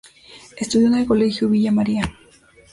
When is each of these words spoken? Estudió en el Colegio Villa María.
Estudió 0.57 0.87
en 0.87 0.95
el 0.95 1.05
Colegio 1.05 1.47
Villa 1.47 1.71
María. 1.71 2.01